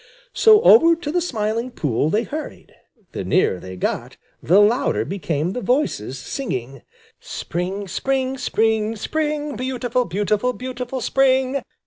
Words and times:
So 0.33 0.63
over 0.63 0.95
to 0.95 1.11
the 1.11 1.21
Smiling 1.21 1.69
Pool 1.69 2.09
they 2.09 2.23
hurried. 2.23 2.73
The 3.11 3.23
nearer 3.23 3.59
they 3.59 3.75
got, 3.75 4.17
the 4.41 4.59
louder 4.59 5.05
became 5.05 5.51
the 5.53 5.61
voices 5.61 6.17
singing: 6.17 6.81
"Spring! 7.19 7.87
Spring! 7.87 8.39
Spring! 8.39 8.95
Spring! 8.95 9.55
Beautiful, 9.55 10.05
beautiful, 10.05 10.53
beautiful 10.53 11.01
Spring!" 11.01 11.61